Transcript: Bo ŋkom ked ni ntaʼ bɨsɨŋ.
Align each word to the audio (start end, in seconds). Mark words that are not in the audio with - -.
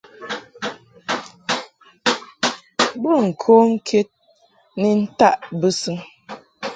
Bo 3.01 3.11
ŋkom 3.27 3.67
ked 3.87 4.09
ni 4.79 4.89
ntaʼ 5.01 5.35
bɨsɨŋ. 5.59 5.97